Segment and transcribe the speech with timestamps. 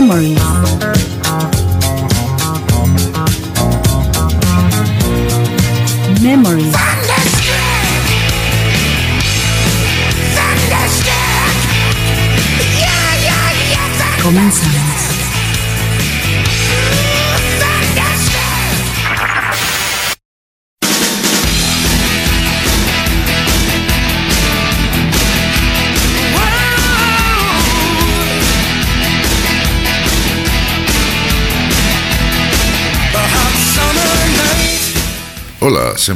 [0.00, 0.89] Memories.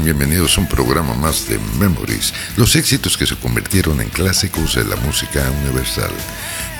[0.02, 4.84] Bienvenidos a un programa más de Memories, los éxitos que se convirtieron en clásicos de
[4.84, 6.10] la música universal.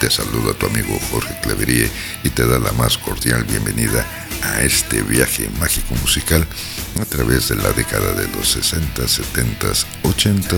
[0.00, 1.90] Te saluda tu amigo Jorge Cleverie
[2.24, 4.04] y te da la más cordial bienvenida
[4.42, 6.44] a este viaje mágico musical
[7.00, 9.68] a través de la década de los 60, 70,
[10.02, 10.56] 80,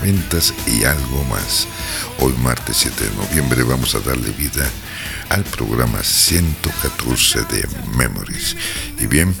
[0.00, 1.68] 90 y algo más.
[2.18, 4.68] Hoy martes 7 de noviembre vamos a darle vida
[5.32, 7.66] al programa 114 de
[7.96, 8.54] Memories.
[8.98, 9.34] Y bien,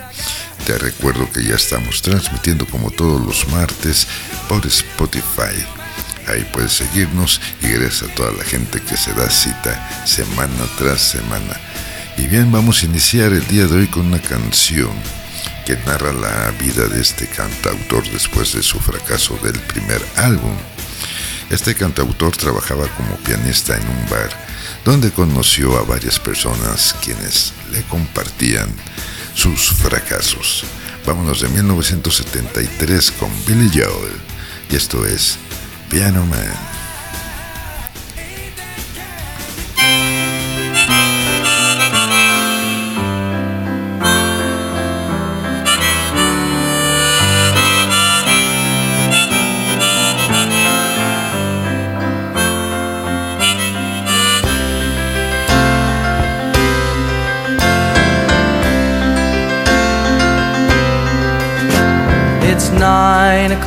[0.66, 4.06] te recuerdo que ya estamos transmitiendo como todos los martes
[4.48, 5.54] por Spotify.
[6.28, 11.02] Ahí puedes seguirnos y gracias a toda la gente que se da cita semana tras
[11.02, 11.60] semana.
[12.16, 14.92] Y bien, vamos a iniciar el día de hoy con una canción
[15.66, 20.56] que narra la vida de este cantautor después de su fracaso del primer álbum.
[21.50, 24.51] Este cantautor trabajaba como pianista en un bar
[24.84, 28.68] donde conoció a varias personas quienes le compartían
[29.34, 30.64] sus fracasos.
[31.06, 34.20] Vámonos de 1973 con Billy Joel
[34.70, 35.38] y esto es
[35.88, 36.81] Piano Man.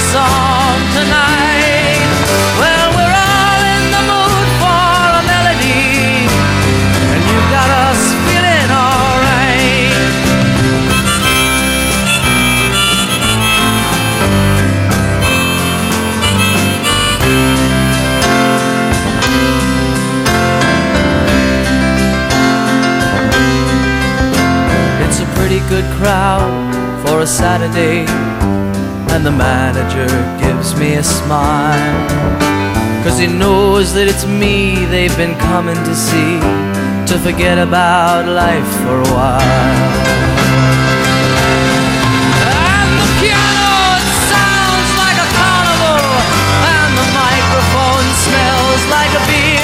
[0.00, 2.06] Song tonight.
[2.60, 6.30] Well, we're all in the mood for a melody,
[7.12, 9.90] and you got us feeling alright.
[25.08, 26.50] It's a pretty good crowd
[27.04, 28.27] for a Saturday
[29.18, 30.06] and the manager
[30.38, 32.08] gives me a smile.
[33.02, 36.38] Cause he knows that it's me they've been coming to see
[37.10, 39.42] to forget about life for a while.
[42.46, 46.04] And the piano it sounds like a carnival,
[46.78, 49.57] and the microphone smells like a beer.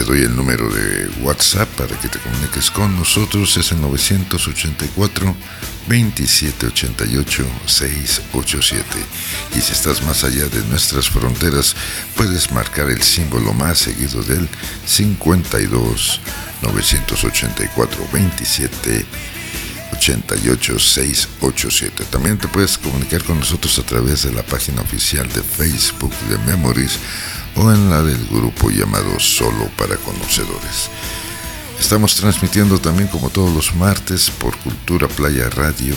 [0.00, 3.54] Te doy el número de WhatsApp para que te comuniques con nosotros.
[3.58, 5.36] Es el 984
[5.86, 8.82] 2788 687.
[9.56, 11.76] Y si estás más allá de nuestras fronteras,
[12.16, 14.48] puedes marcar el símbolo más seguido del
[14.86, 16.20] 52
[16.62, 19.04] 984 27
[19.92, 22.06] 88687.
[22.06, 26.38] También te puedes comunicar con nosotros a través de la página oficial de Facebook de
[26.50, 26.98] Memories
[27.56, 30.88] o en la del grupo llamado Solo para Conocedores.
[31.78, 35.96] Estamos transmitiendo también como todos los martes por Cultura Playa Radio.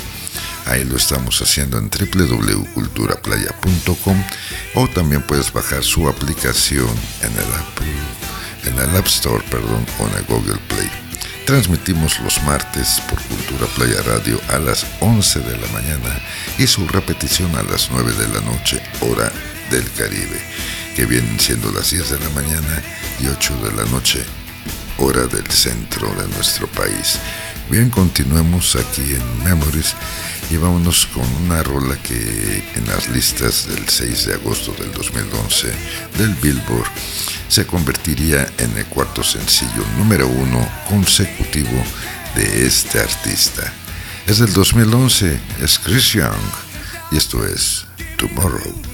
[0.65, 4.23] Ahí lo estamos haciendo en www.culturaplaya.com
[4.75, 6.87] o también puedes bajar su aplicación
[7.21, 7.91] en el Apple,
[8.65, 10.89] en el App Store, perdón, o en el Google Play.
[11.45, 16.21] Transmitimos los martes por Cultura Playa Radio a las 11 de la mañana
[16.57, 19.29] y su repetición a las 9 de la noche, hora
[19.69, 20.41] del Caribe,
[20.95, 22.81] que vienen siendo las 10 de la mañana
[23.19, 24.23] y 8 de la noche,
[24.97, 27.19] hora del centro de nuestro país.
[27.69, 29.95] Bien, continuemos aquí en Memories
[30.51, 35.67] y vámonos con una rola que en las listas del 6 de agosto del 2011
[36.17, 36.91] del Billboard
[37.47, 41.83] se convertiría en el cuarto sencillo número uno consecutivo
[42.35, 43.73] de este artista.
[44.27, 46.33] Es del 2011, es Chris Young
[47.11, 47.85] y esto es.
[48.17, 48.92] Tomorrow,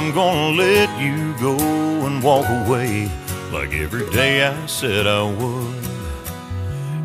[0.00, 1.58] I'm gonna let you go
[2.06, 3.10] and walk away
[3.52, 5.84] like every day I said I would.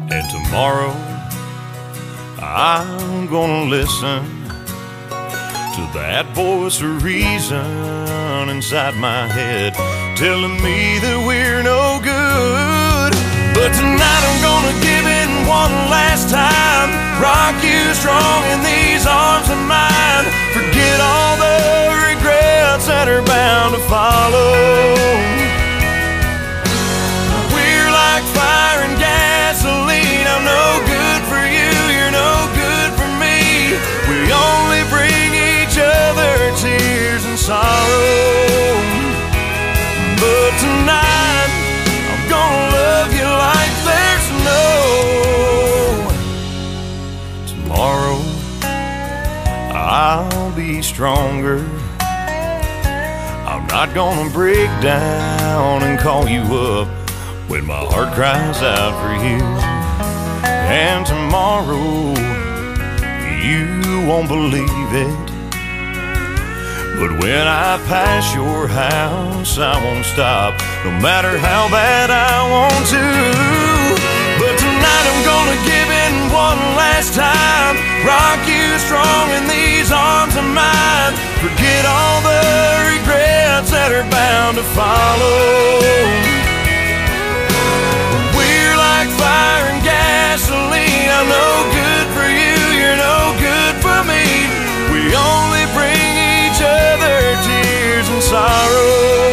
[0.10, 0.96] And tomorrow,
[2.40, 4.24] I'm gonna listen
[5.76, 9.74] to that voice of reason inside my head
[10.16, 13.12] telling me that we're no good.
[13.54, 16.96] But tonight I'm gonna give in one last time.
[17.20, 20.26] Rock you strong in these arms of mine.
[20.56, 21.56] Forget all the
[22.88, 24.54] that are bound to follow.
[27.50, 30.28] We're like fire and gasoline.
[30.30, 33.74] I'm no good for you, you're no good for me.
[34.06, 38.78] We only bring each other tears and sorrow.
[40.22, 41.50] But tonight,
[41.90, 44.62] I'm gonna love you like there's no
[47.50, 48.22] tomorrow.
[49.74, 51.66] I'll be stronger.
[53.76, 56.88] Not gonna break down and call you up
[57.50, 59.44] when my heart cries out for you.
[60.80, 62.16] And tomorrow,
[63.44, 65.28] you won't believe it.
[66.96, 70.56] But when I pass your house, I won't stop,
[70.86, 73.06] no matter how bad I want to.
[74.40, 77.76] But tonight I'm gonna give in one last time.
[78.08, 81.35] Rock you strong in these arms of mine.
[81.46, 82.42] Forget all the
[82.90, 85.70] regrets that are bound to follow.
[88.34, 91.06] We're like fire and gasoline.
[91.06, 94.26] I'm no good for you, you're no good for me.
[94.90, 99.30] We only bring each other tears and sorrow.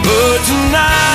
[0.00, 1.07] But tonight,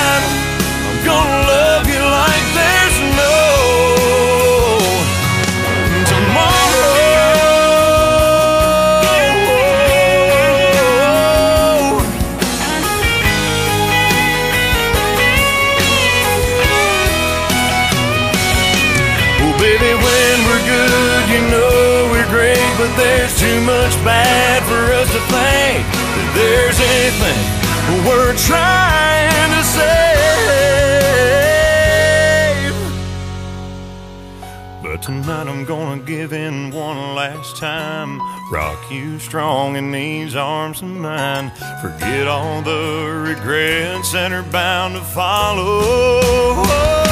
[28.47, 29.83] trying to save.
[34.83, 38.19] But tonight I'm gonna give in one last time.
[38.51, 41.51] Rock you strong in these arms of mine.
[41.81, 47.02] Forget all the regrets that are bound to follow.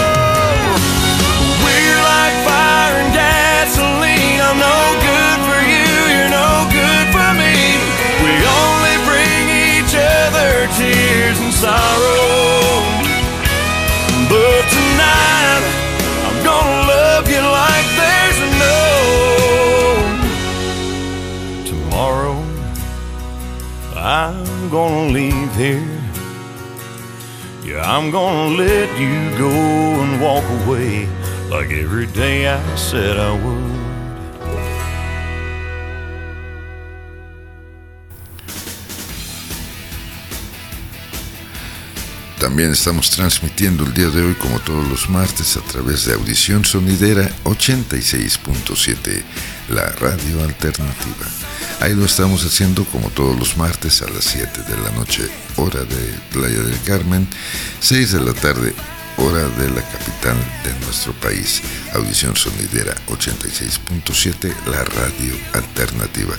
[11.62, 12.82] Sorrow.
[14.32, 15.64] But tonight,
[16.26, 18.82] I'm gonna love you like there's no
[21.72, 22.38] tomorrow.
[23.96, 26.02] I'm gonna leave here.
[27.64, 29.54] Yeah, I'm gonna let you go
[30.04, 31.08] and walk away
[31.52, 33.81] like every day I said I would.
[42.42, 46.66] También estamos transmitiendo el día de hoy, como todos los martes, a través de Audición
[46.66, 49.22] Sonidera 86.7,
[49.70, 51.28] la radio alternativa.
[51.82, 55.84] Ahí lo estamos haciendo como todos los martes a las 7 de la noche, hora
[55.84, 57.28] de Playa del Carmen,
[57.80, 58.74] 6 de la tarde,
[59.18, 61.62] hora de la capital de nuestro país.
[61.94, 66.34] Audición Sonidera 86.7, la radio alternativa.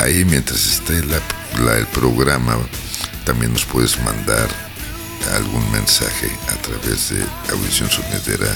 [0.00, 2.58] Ahí mientras esté el programa,
[3.24, 4.69] también nos puedes mandar
[5.34, 8.52] algún mensaje a través de Audición Sonidera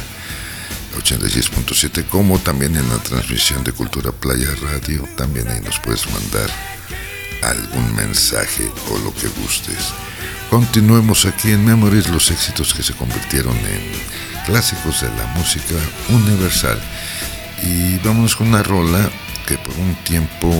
[0.97, 6.49] 86.7, como también en la transmisión de Cultura Playa Radio, también ahí nos puedes mandar
[7.43, 9.93] algún mensaje o lo que gustes.
[10.51, 15.75] Continuemos aquí en Memories los éxitos que se convirtieron en clásicos de la música
[16.11, 16.81] universal.
[17.63, 19.11] Y vámonos con una rola
[19.47, 20.51] que por un tiempo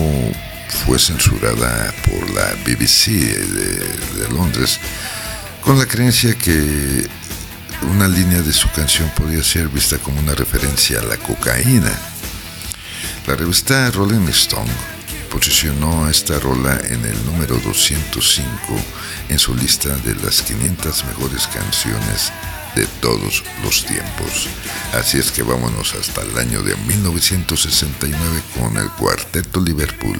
[0.85, 4.79] fue censurada por la BBC de, de Londres
[5.65, 7.09] con la creencia que
[7.91, 11.91] una línea de su canción podía ser vista como una referencia a la cocaína.
[13.25, 14.71] La revista Rolling Stone
[15.31, 18.47] posicionó a esta rola en el número 205
[19.29, 22.31] en su lista de las 500 mejores canciones
[22.75, 24.47] de todos los tiempos.
[24.93, 30.19] Así es que vámonos hasta el año de 1969 con el cuarteto Liverpool.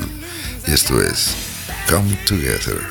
[0.68, 1.36] Y esto es
[1.88, 2.82] Come Together.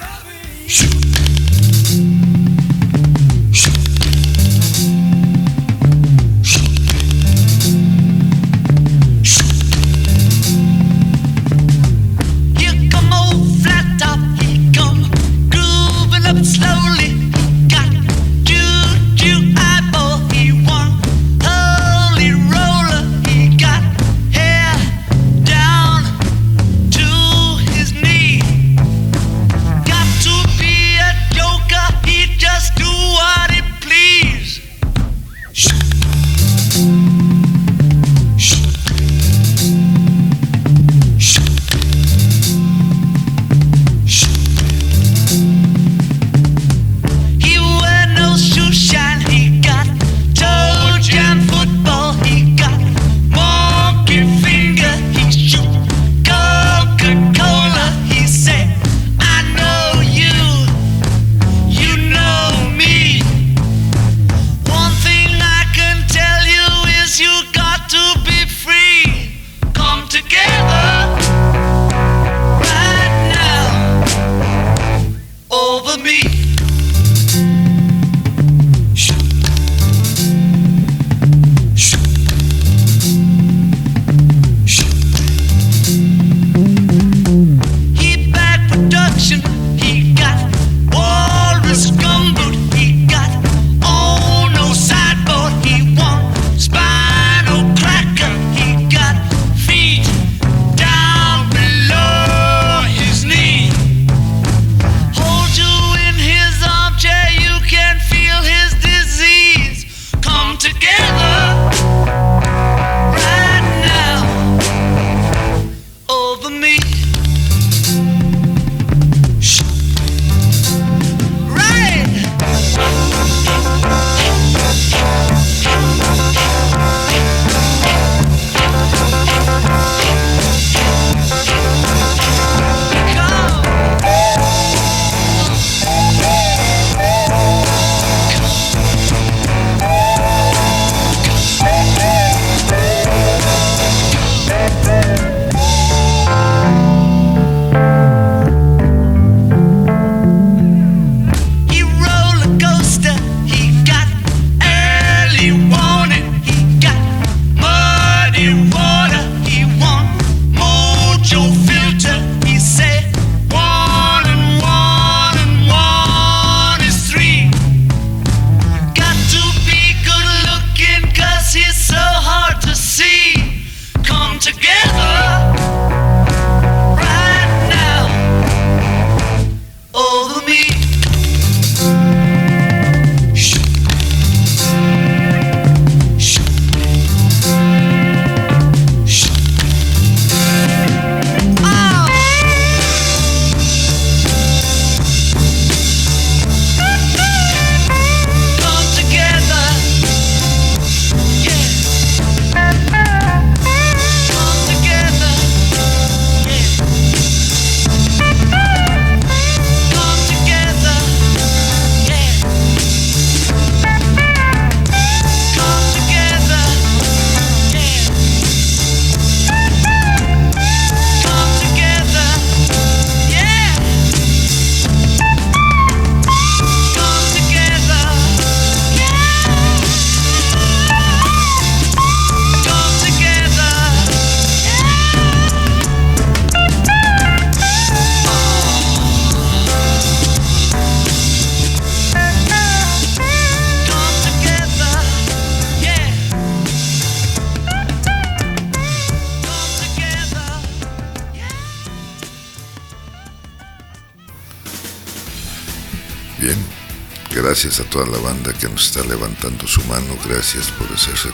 [257.75, 260.17] Gracias a toda la banda que nos está levantando su mano.
[260.29, 261.31] Gracias por hacerse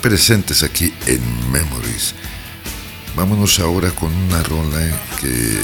[0.00, 1.20] presentes aquí en
[1.52, 2.14] Memories.
[3.14, 4.78] Vámonos ahora con una rola
[5.20, 5.58] que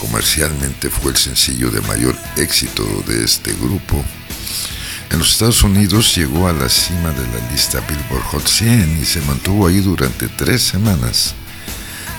[0.00, 4.04] comercialmente fue el sencillo de mayor éxito de este grupo.
[5.10, 9.04] En los Estados Unidos llegó a la cima de la lista Billboard Hot 100 y
[9.04, 11.36] se mantuvo ahí durante tres semanas.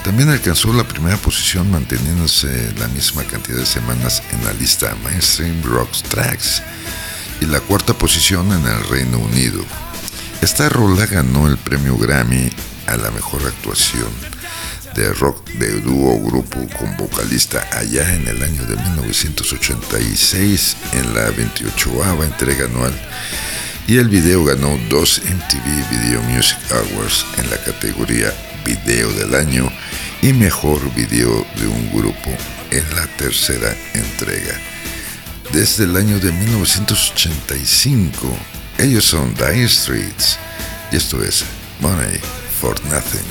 [0.06, 5.64] También alcanzó la primera posición manteniéndose la misma cantidad de semanas en la lista Mainstream
[5.64, 6.62] Rock Tracks
[7.42, 9.66] y la cuarta posición en el Reino Unido.
[10.44, 12.52] Esta rola ganó el premio Grammy
[12.86, 14.10] a la mejor actuación
[14.94, 21.32] de rock de dúo grupo con vocalista allá en el año de 1986 en la
[21.32, 22.94] 28 entrega anual
[23.88, 28.32] y el video ganó dos MTV Video Music Awards en la categoría
[28.64, 29.72] Video del Año
[30.22, 32.32] y Mejor Video de un Grupo
[32.72, 34.60] en la tercera entrega.
[35.52, 38.28] Desde el año de 1985,
[38.78, 40.38] ellos son Dire Streets
[40.92, 41.46] y esto es
[41.82, 42.20] Money
[42.60, 43.26] for Nothing.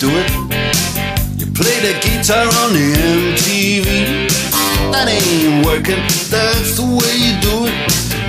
[0.00, 0.32] Do it.
[1.36, 2.88] You play the guitar on the
[3.36, 4.32] MTV.
[4.96, 6.00] That ain't working,
[6.32, 7.76] that's the way you do it.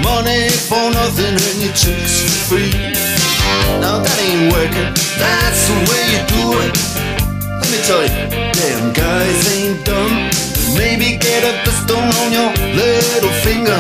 [0.03, 2.75] Money for nothing and your chicks for free.
[3.79, 6.75] Now that ain't working, that's the way you do it.
[7.55, 8.19] Let me tell you,
[8.51, 10.11] damn guys ain't dumb.
[10.75, 13.79] Maybe get a blister on your little finger.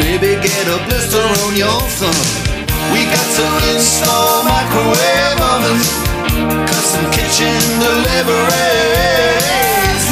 [0.00, 2.48] Maybe get a blister on your thumb.
[2.96, 6.07] We got to install microwave ovens,
[6.66, 8.42] custom kitchen deliveries.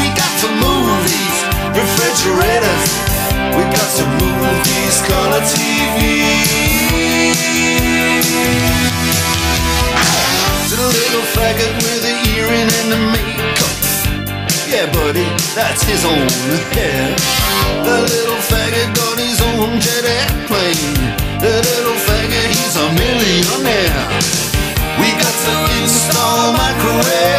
[0.01, 1.37] We got to movies,
[1.75, 2.91] refrigerators.
[3.57, 5.43] We got to movies, color.
[10.67, 13.77] To the little faggot with the earring and the makeup.
[14.69, 16.29] Yeah, buddy, that's his own
[16.75, 17.15] hair.
[17.85, 20.95] The little faggot got his own jet airplane.
[21.41, 24.46] The little faggot, he's a millionaire.
[26.37, 27.36] Microwave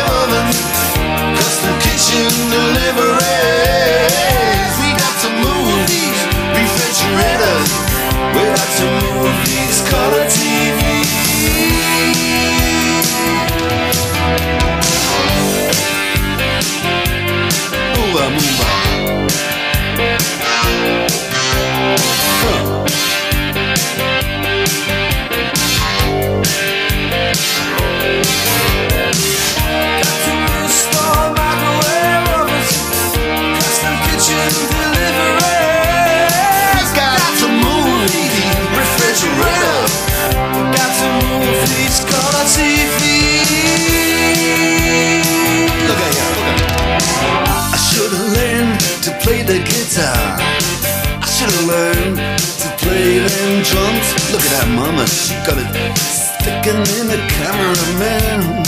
[53.72, 54.08] drums.
[54.32, 58.64] Look at that mama, she got it sticking in the cameraman.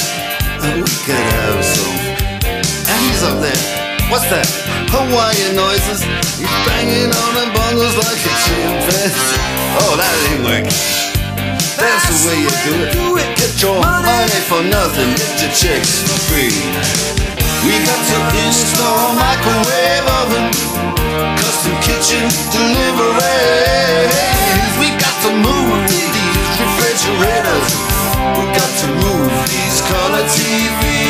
[0.66, 1.98] And we could have some.
[2.44, 3.64] And he's up there.
[4.12, 4.48] What's that?
[4.90, 6.02] Hawaiian noises.
[6.36, 9.40] He's banging on the bongos like a chimpanzee.
[9.86, 10.74] Oh, that ain't working.
[11.80, 13.38] That's the way you do it.
[13.38, 17.19] Get your money for nothing, get your chicks for free.
[17.66, 20.48] We got to install microwave oven,
[21.36, 22.24] custom kitchen
[22.56, 24.14] deliveries.
[24.80, 27.70] We got to move these refrigerators.
[28.40, 31.10] We got to move these color TVs.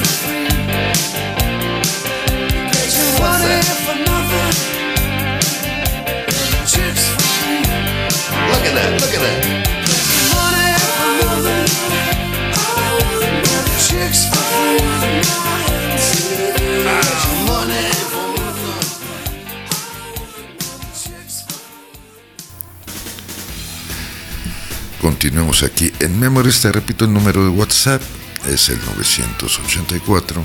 [25.01, 26.61] Continuemos aquí en Memories.
[26.61, 28.03] Te repito el número de WhatsApp.
[28.47, 30.43] Es el 984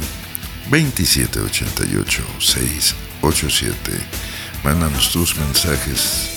[0.71, 3.77] 2788 687.
[4.65, 6.31] Mándanos tus mensajes.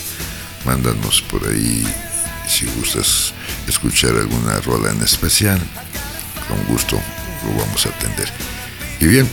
[0.66, 1.82] Mándanos por ahí
[2.46, 3.32] si gustas
[3.66, 5.58] escuchar alguna rola en especial.
[6.46, 7.00] Con gusto
[7.46, 8.30] lo vamos a atender.
[9.00, 9.26] Y bien,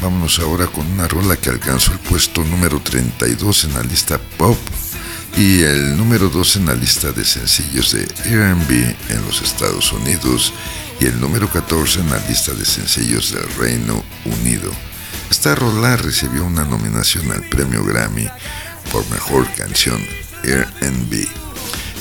[0.00, 4.58] vámonos ahora con una rola que alcanzó el puesto número 32 en la lista pop
[5.36, 10.52] y el número 2 en la lista de sencillos de R&B en los Estados Unidos
[11.00, 14.70] y el número 14 en la lista de sencillos del Reino Unido.
[15.30, 18.28] Esta rola recibió una nominación al premio Grammy
[18.92, 20.00] por mejor canción
[20.44, 21.26] R&B.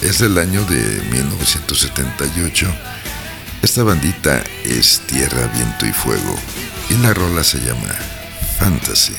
[0.02, 2.68] Es del año de 1978.
[3.62, 6.36] Esta bandita es Tierra, Viento y Fuego
[6.90, 7.96] y la rola se llama
[8.60, 9.14] Fantasy.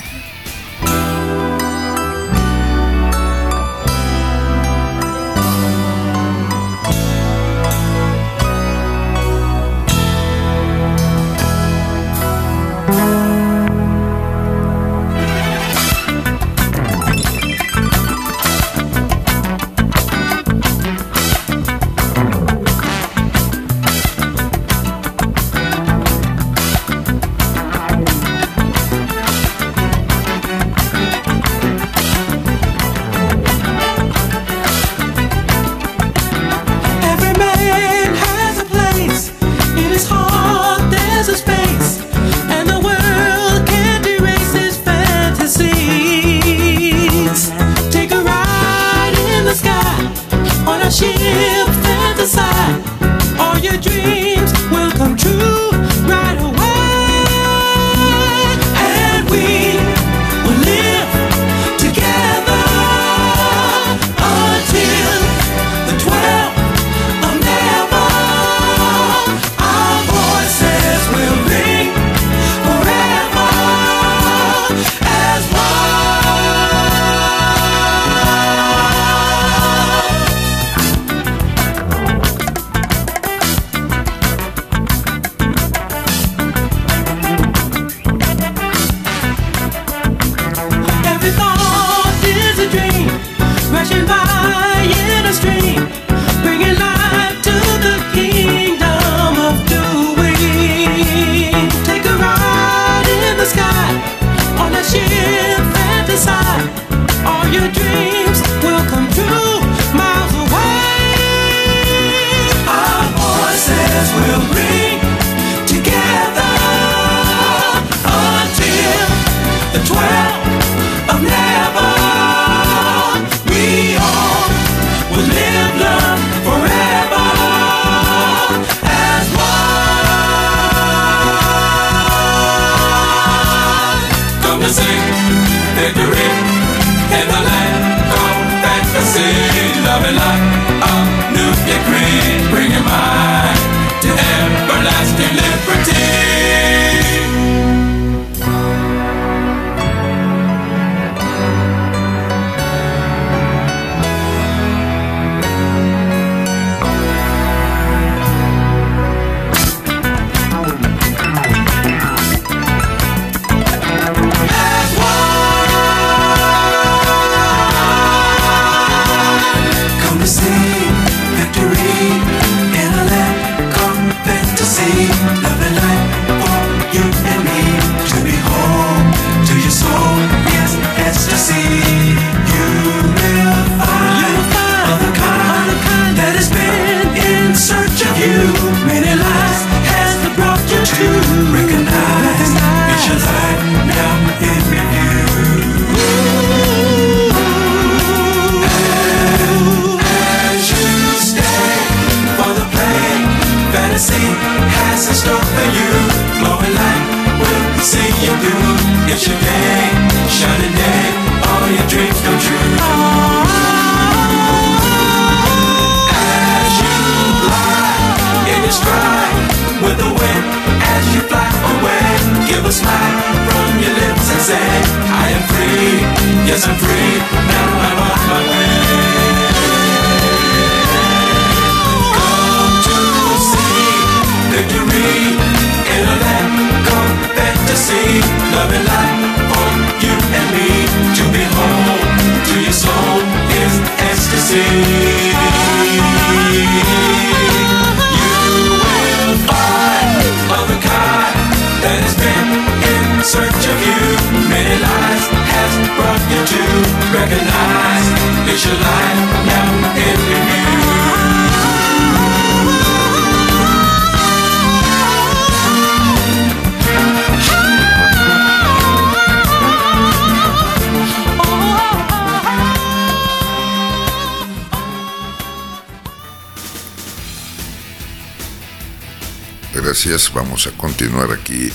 [280.66, 281.70] A continuar aquí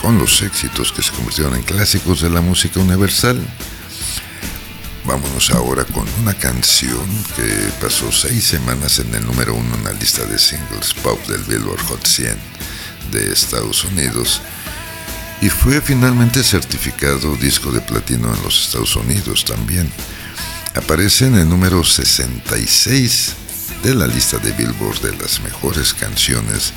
[0.00, 3.40] con los éxitos que se convirtieron en clásicos de la música universal.
[5.04, 9.92] Vámonos ahora con una canción que pasó seis semanas en el número uno en la
[9.92, 12.36] lista de singles pop del Billboard Hot 100
[13.12, 14.40] de Estados Unidos
[15.40, 19.90] y fue finalmente certificado disco de platino en los Estados Unidos también.
[20.74, 23.34] Aparece en el número 66
[23.82, 26.72] de la lista de Billboard de las mejores canciones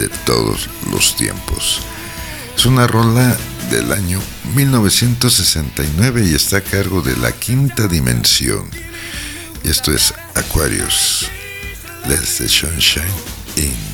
[0.00, 1.80] de todos los tiempos.
[2.56, 3.36] Es una rola
[3.70, 4.18] del año
[4.54, 8.68] 1969 y está a cargo de la quinta dimensión.
[9.62, 11.28] Y esto es Aquarius.
[12.08, 13.04] Let the sunshine
[13.56, 13.89] in.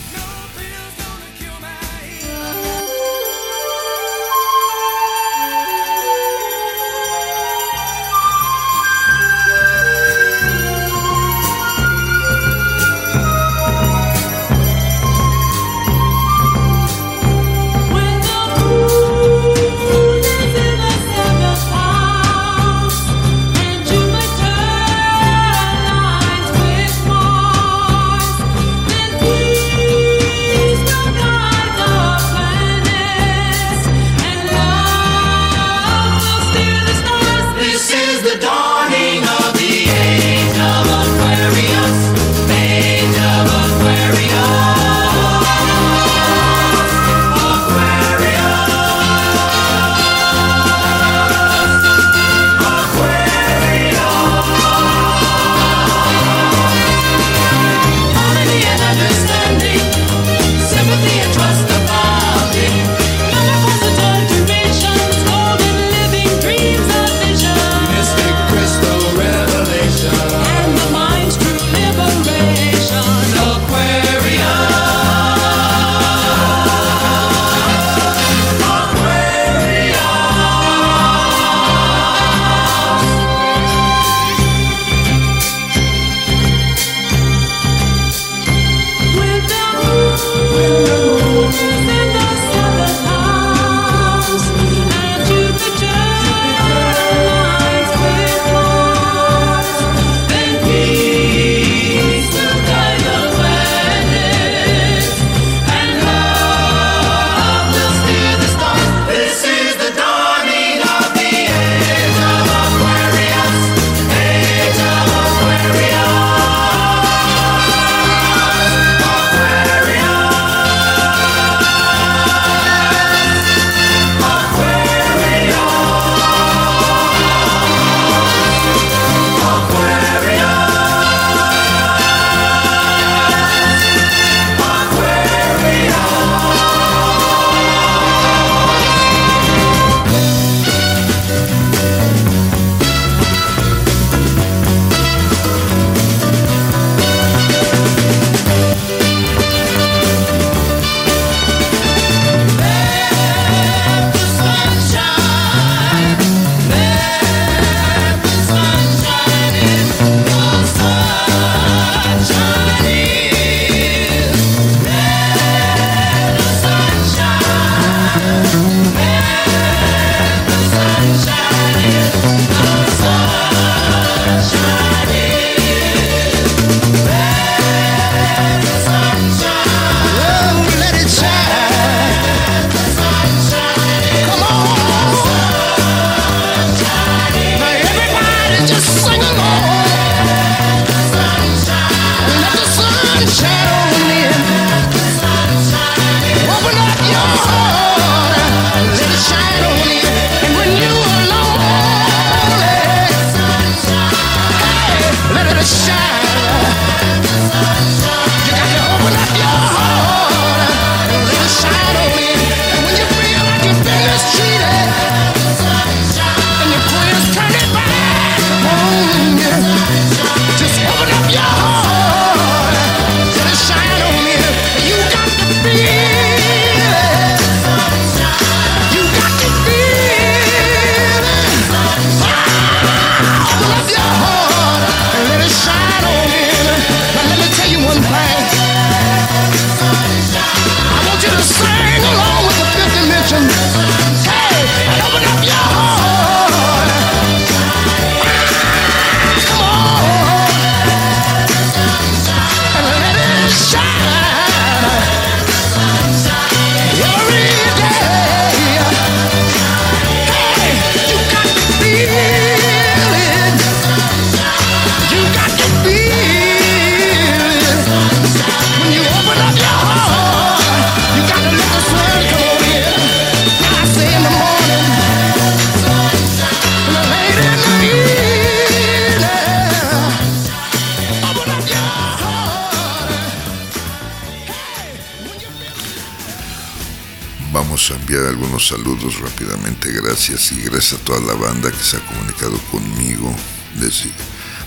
[288.67, 293.33] Saludos rápidamente, gracias y gracias a toda la banda que se ha comunicado conmigo,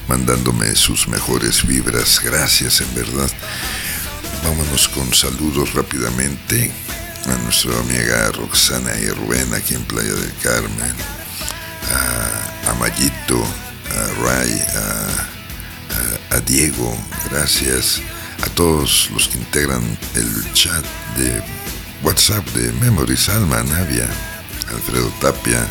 [0.07, 3.29] mandándome sus mejores vibras, gracias en verdad.
[4.43, 6.71] Vámonos con saludos rápidamente
[7.25, 10.95] a nuestra amiga Roxana y Rubén aquí en Playa del Carmen,
[11.91, 14.61] a, a Mayito, a Ray,
[16.31, 16.97] a Diego,
[17.29, 17.99] gracias
[18.43, 19.83] a todos los que integran
[20.15, 20.85] el chat
[21.17, 21.43] de
[22.03, 24.07] WhatsApp de Memories, Alma, Navia,
[24.73, 25.65] Alfredo Tapia,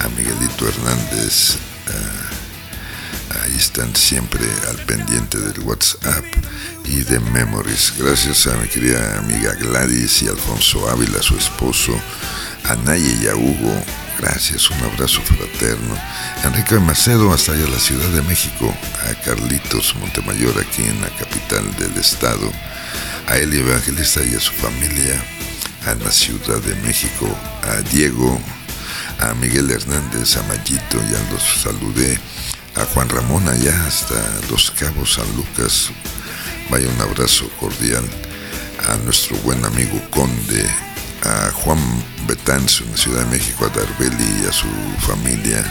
[0.00, 1.56] a Miguelito Hernández,
[1.88, 6.24] a- ahí están siempre al pendiente del WhatsApp
[6.84, 7.92] y de Memories.
[7.98, 11.92] Gracias a mi querida amiga Gladys y Alfonso Ávila, su esposo,
[12.64, 13.84] a Naye y a Hugo.
[14.18, 15.96] Gracias, un abrazo fraterno.
[16.44, 18.74] Enrique Macedo, hasta allá la Ciudad de México.
[19.08, 22.50] A Carlitos Montemayor, aquí en la capital del estado.
[23.30, 25.24] A Eli Evangelista y a su familia.
[25.86, 27.32] A la Ciudad de México.
[27.62, 28.40] A Diego,
[29.20, 32.18] a Miguel Hernández, a Mayito, ya los saludé,
[32.74, 34.16] a Juan Ramón allá hasta
[34.50, 35.90] Los Cabos, San Lucas,
[36.70, 38.04] vaya un abrazo cordial,
[38.88, 40.66] a nuestro buen amigo Conde,
[41.22, 41.78] a Juan
[42.26, 44.68] Betanzo en la Ciudad de México, a Darbeli y a su
[45.06, 45.62] familia,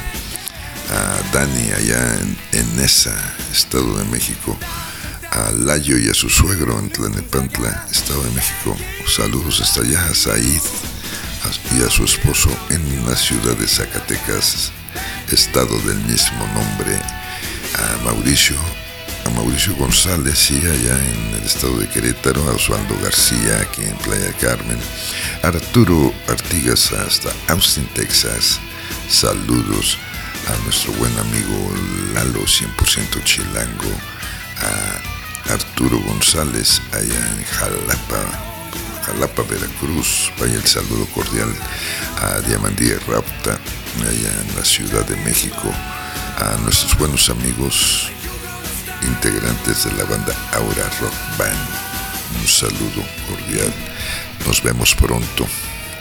[0.92, 3.16] a Dani allá en, en Nesa,
[3.52, 4.58] Estado de México,
[5.32, 8.76] a Layo y a su suegro en Tlanepantla, Estado de México,
[9.08, 10.62] saludos hasta allá, a Said,
[11.78, 14.72] y a su esposo en la ciudad de Zacatecas,
[15.32, 16.96] estado del mismo nombre,
[17.76, 18.56] a Mauricio,
[19.26, 23.98] a Mauricio González y allá en el estado de Querétaro, a Osvaldo García aquí en
[23.98, 24.80] Playa Carmen,
[25.44, 28.60] Arturo Artigas hasta Austin, Texas,
[29.10, 29.98] saludos
[30.48, 31.72] a nuestro buen amigo
[32.14, 33.92] Lalo 100% chilango,
[34.58, 38.22] a Arturo González allá en Jalapa,
[39.06, 40.32] Jalapa, Veracruz.
[40.40, 41.50] Vaya el saludo cordial
[42.22, 43.60] a Diamandía Rapta,
[44.02, 45.72] allá en la Ciudad de México,
[46.38, 48.12] a nuestros buenos amigos
[49.02, 51.70] integrantes de la banda Aura Rock Band.
[52.40, 53.74] Un saludo cordial.
[54.46, 55.48] Nos vemos pronto.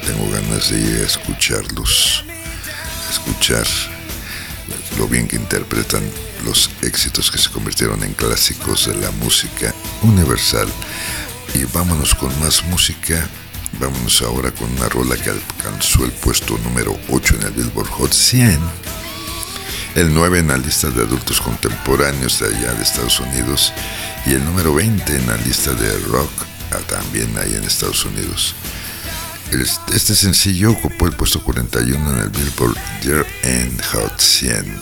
[0.04, 2.24] Tengo ganas de ir a escucharlos,
[3.10, 3.66] escuchar
[4.96, 6.02] lo bien que interpretan
[6.44, 10.68] los éxitos que se convirtieron en clásicos de la música universal.
[11.54, 13.28] Y vámonos con más música.
[13.80, 18.12] Vámonos ahora con una rola que alcanzó el puesto número 8 en el Billboard Hot
[18.12, 18.58] 100.
[19.94, 23.72] El 9 en la lista de adultos contemporáneos de allá de Estados Unidos.
[24.26, 26.30] Y el número 20 en la lista de rock
[26.72, 28.54] ah, también ahí en Estados Unidos.
[29.50, 34.80] Este sencillo ocupó el puesto 41 en el Billboard Year End Hot 100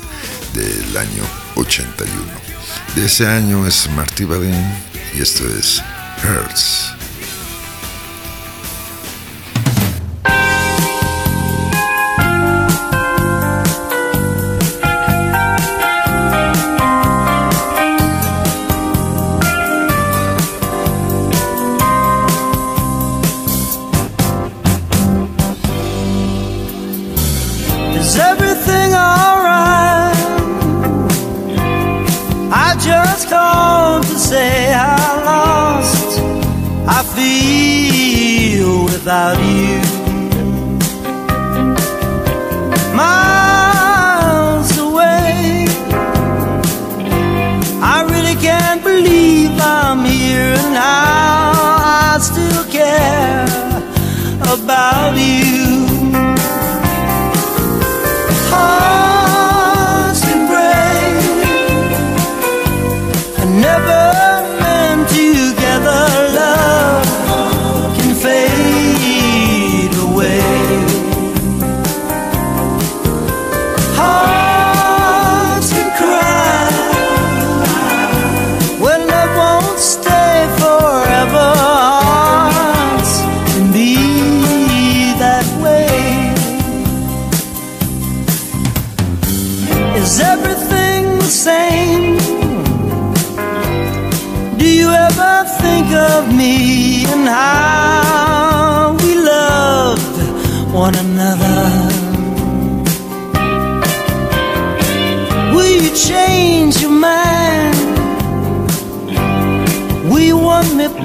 [0.55, 2.13] del año 81.
[2.95, 4.55] De ese año es Marty Balin
[5.17, 5.83] y esto es
[6.23, 6.96] Hertz.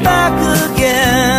[0.04, 1.31] Back again?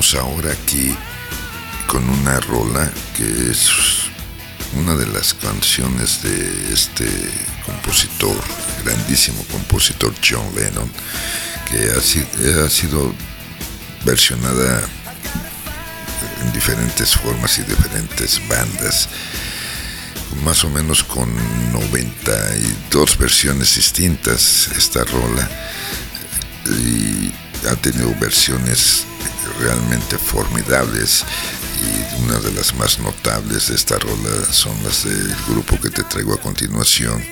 [0.00, 0.96] Ahora aquí
[1.86, 3.68] con una rola que es
[4.74, 7.06] una de las canciones de este
[7.66, 8.34] compositor,
[8.82, 10.90] grandísimo compositor John Lennon,
[11.70, 13.14] que ha sido
[14.06, 14.80] versionada
[16.44, 19.06] en diferentes formas y diferentes bandas,
[20.42, 21.28] más o menos con
[21.72, 25.46] 92 versiones distintas esta rola
[26.64, 27.30] y
[27.68, 29.04] ha tenido versiones
[29.60, 31.24] realmente formidables
[31.80, 36.02] y una de las más notables de esta rola son las del grupo que te
[36.04, 37.24] traigo a continuación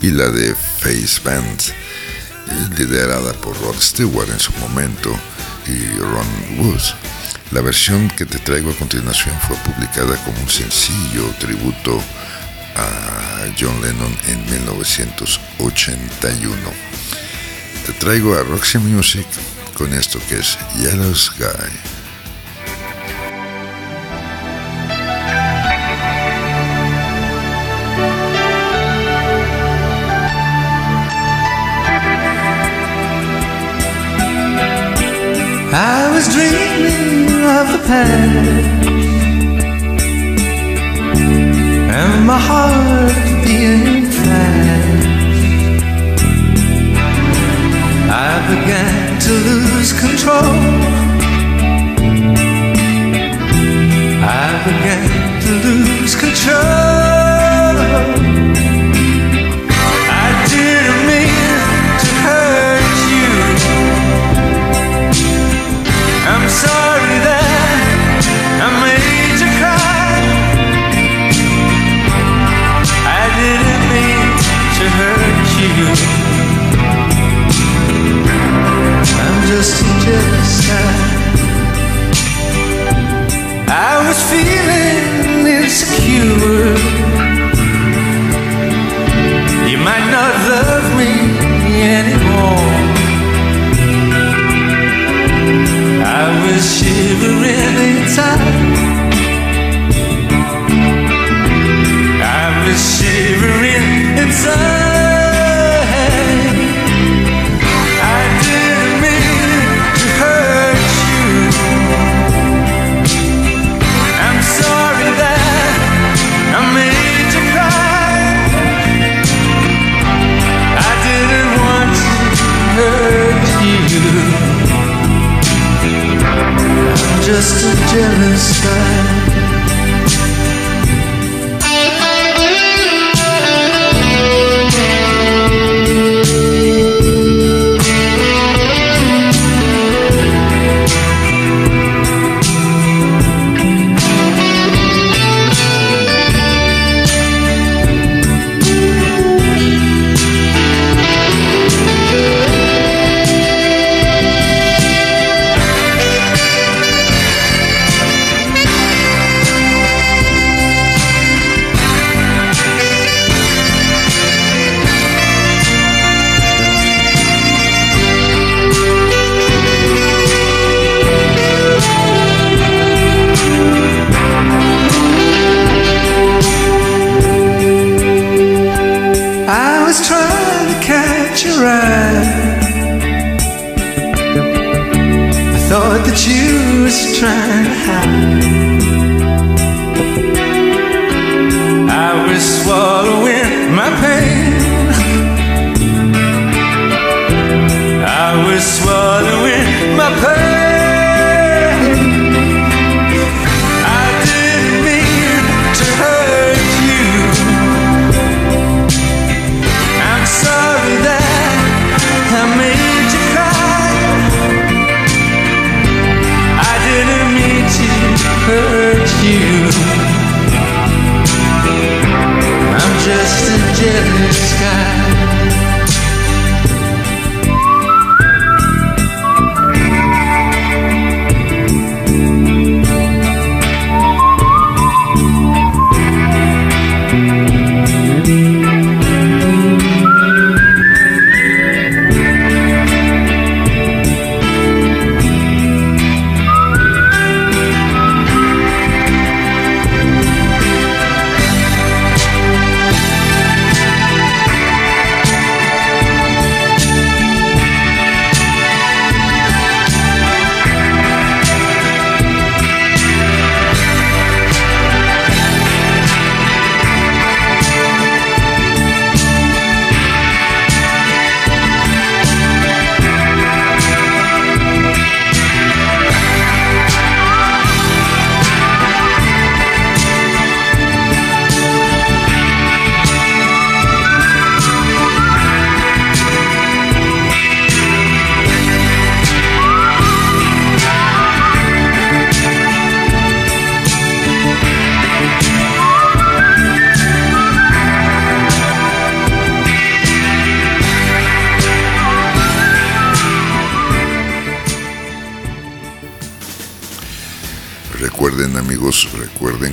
[0.00, 1.72] y la de Face Band eh,
[2.78, 5.14] liderada por Rod Stewart en su momento
[5.66, 6.26] y Ron
[6.58, 6.82] Wood.
[7.52, 12.02] La versión que te traigo a continuación fue publicada como un sencillo tributo
[12.76, 16.56] a John Lennon en 1981.
[17.86, 19.26] Te traigo a Roxy Music
[19.76, 21.42] con esto que es Yellow Sky.
[35.74, 38.86] I was dreaming of the past
[41.94, 45.11] and my heart being fast.
[48.48, 51.21] Began to lose control.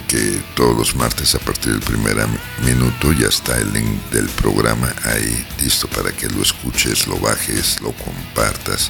[0.10, 2.18] Que todos los martes a partir del primer
[2.66, 7.80] minuto ya está el link del programa ahí listo para que lo escuches, lo bajes,
[7.80, 8.90] lo compartas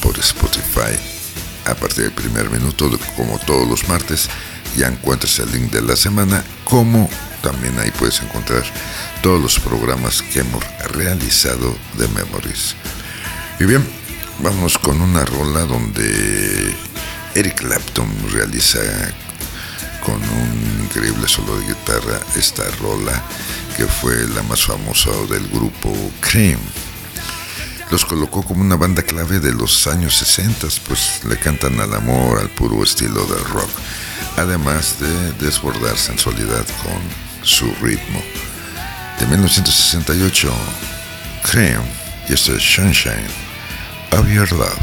[0.00, 0.96] por Spotify.
[1.66, 4.30] A partir del primer minuto, como todos los martes,
[4.74, 7.10] ya encuentras el link de la semana, como
[7.42, 8.64] también ahí puedes encontrar
[9.22, 12.74] todos los programas que hemos realizado de Memories.
[13.60, 13.86] Y bien,
[14.38, 16.74] vamos con una rola donde
[17.34, 18.80] Eric Clapton realiza
[20.04, 23.22] con un increíble solo de guitarra esta rola
[23.76, 26.60] que fue la más famosa del grupo Cream.
[27.90, 32.38] Los colocó como una banda clave de los años 60, pues le cantan al amor,
[32.38, 33.70] al puro estilo del rock,
[34.36, 37.00] además de desbordar sensualidad con
[37.42, 38.22] su ritmo.
[39.20, 40.52] De 1968,
[41.50, 41.82] Cream,
[42.28, 43.26] y esto es Sunshine
[44.12, 44.78] of Your Love.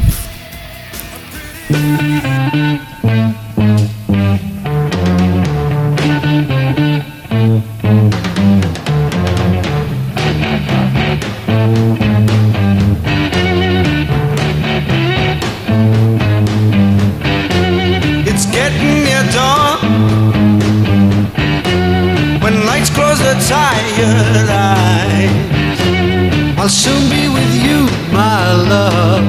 [26.62, 29.24] I'll soon be with you, my love.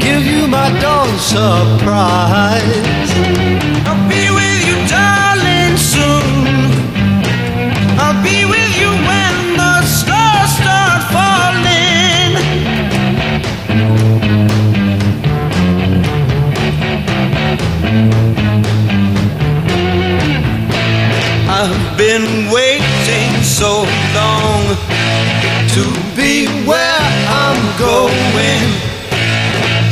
[0.00, 2.66] Give you my dawn surprise.
[25.76, 25.84] To
[26.16, 27.04] be where
[27.44, 28.62] I'm going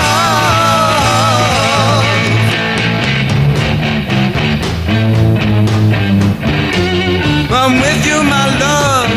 [7.60, 9.12] I'm with you, my love.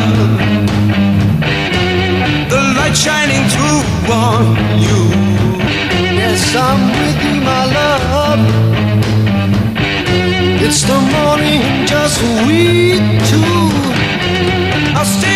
[2.49, 4.43] The light shining through on
[4.85, 4.99] you.
[6.19, 8.64] Yes, I'm with you, my love.
[10.67, 12.97] It's the morning, just we
[13.29, 13.69] two.
[14.97, 15.34] I'll stay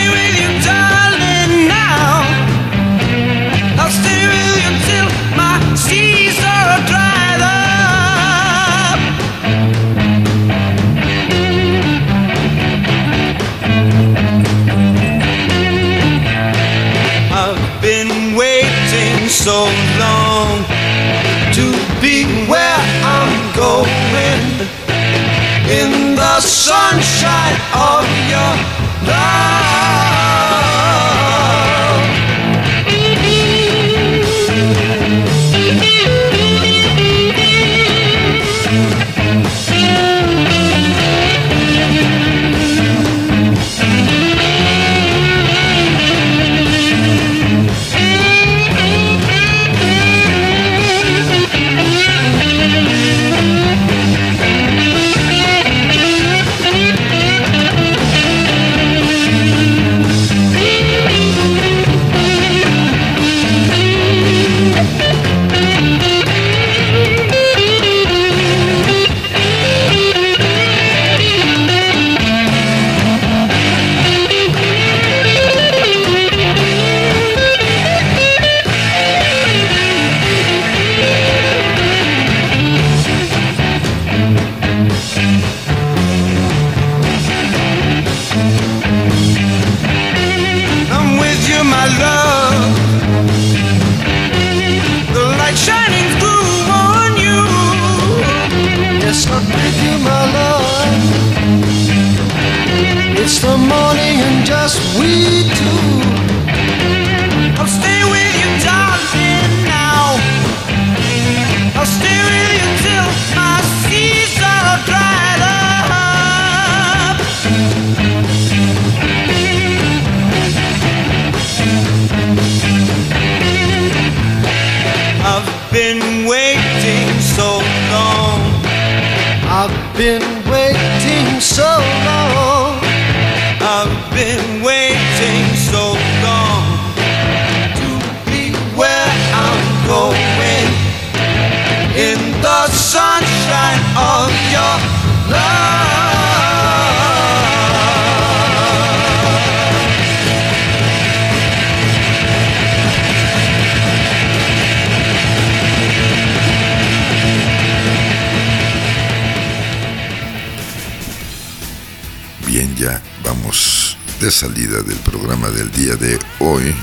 [162.77, 166.73] Ya vamos de salida del programa del día de hoy.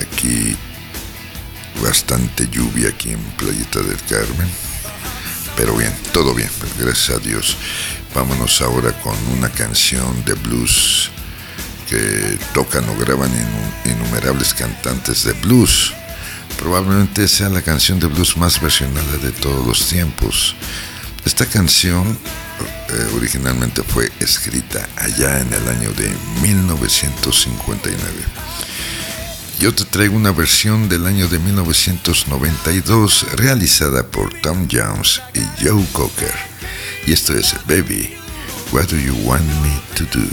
[0.00, 0.56] Aquí
[1.82, 4.48] bastante lluvia aquí en Playita del Carmen.
[5.56, 7.56] Pero bien, todo bien, pues, gracias a Dios.
[8.14, 11.10] Vámonos ahora con una canción de blues
[11.88, 15.92] que tocan o graban innu- innumerables cantantes de blues.
[16.58, 20.54] Probablemente sea la canción de blues más versionada de todos los tiempos.
[21.24, 22.18] Esta canción
[22.92, 26.10] eh, originalmente fue escrita allá en el año de
[26.42, 27.98] 1959.
[29.58, 35.84] Yo te traigo una versión del año de 1992 realizada por Tom Jones y Joe
[35.92, 36.34] Cocker.
[37.06, 38.14] Y esto es Baby,
[38.72, 40.26] What Do You Want Me to Do?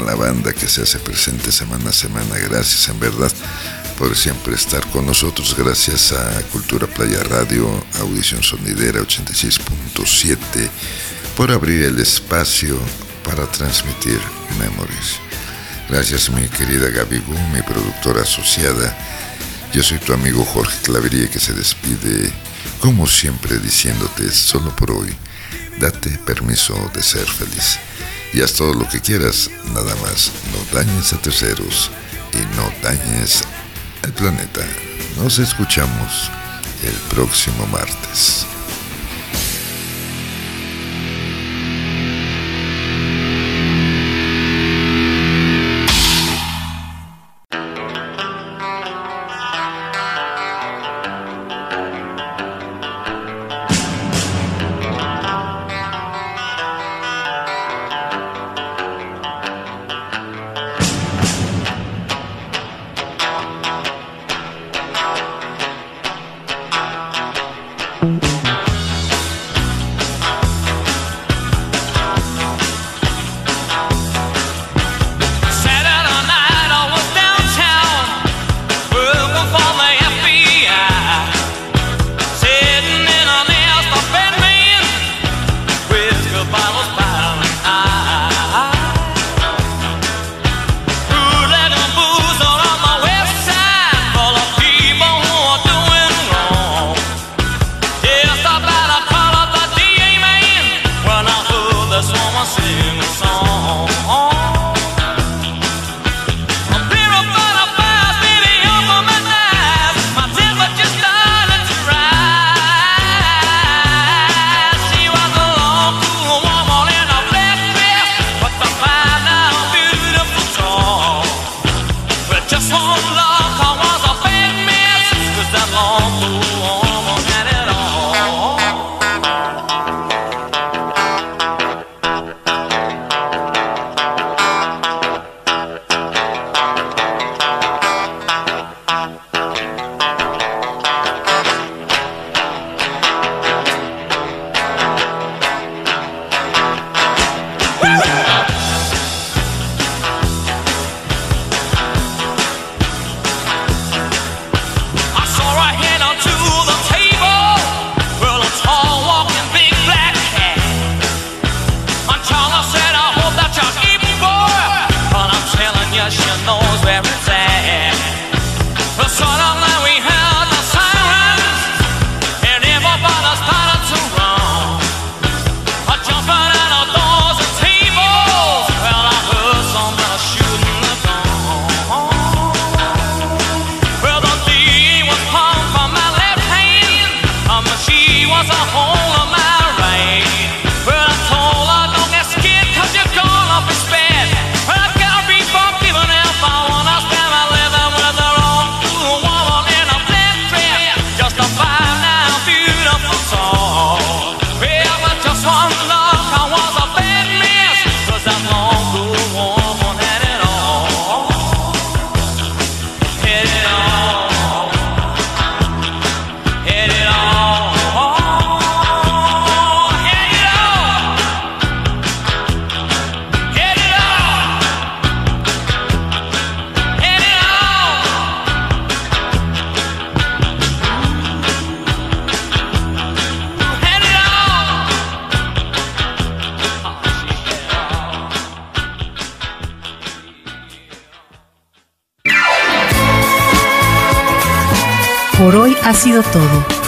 [0.00, 2.38] La banda que se hace presente semana a semana.
[2.38, 3.30] Gracias en verdad
[3.98, 5.54] por siempre estar con nosotros.
[5.56, 7.68] Gracias a Cultura Playa Radio,
[8.00, 10.38] Audición Sonidera 86.7
[11.36, 12.78] por abrir el espacio
[13.24, 14.18] para transmitir
[14.58, 15.18] Memories.
[15.88, 18.96] Gracias mi querida Gaby Gu, mi productora asociada.
[19.72, 22.32] Yo soy tu amigo Jorge Clavería que se despide
[22.80, 25.14] como siempre diciéndote solo por hoy.
[25.78, 27.78] Date permiso de ser feliz
[28.32, 30.30] y haz todo lo que quieras, nada más.
[30.52, 31.90] No dañes a terceros
[32.32, 33.42] y no dañes
[34.02, 34.62] al planeta.
[35.16, 36.30] Nos escuchamos
[36.82, 38.46] el próximo martes.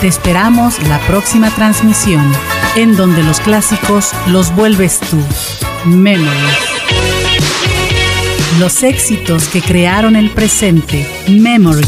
[0.02, 2.28] Te esperamos la próxima transmisión,
[2.74, 5.16] en donde los clásicos los vuelves tú.
[5.84, 6.32] Memories.
[8.58, 11.06] Los éxitos que crearon el presente.
[11.28, 11.86] Memories.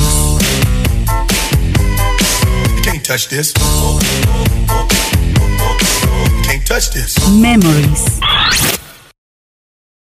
[7.32, 8.13] Memories.